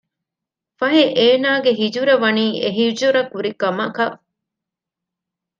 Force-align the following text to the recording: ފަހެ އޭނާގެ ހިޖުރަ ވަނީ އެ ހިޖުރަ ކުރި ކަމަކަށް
ފަހެ 0.79 1.03
އޭނާގެ 1.17 1.71
ހިޖުރަ 1.79 2.15
ވަނީ 2.23 2.45
އެ 2.61 2.69
ހިޖުރަ 2.79 3.21
ކުރި 3.31 3.51
ކަމަކަށް 3.61 4.17